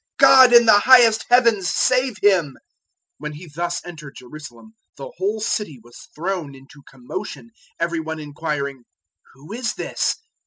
[0.17, 2.53] God in the highest Heavens save Him!"
[3.19, 8.19] 021:010 When He thus entered Jerusalem, the whole city was thrown into commotion, every one
[8.19, 8.85] inquiring,
[9.33, 10.15] "Who is this?"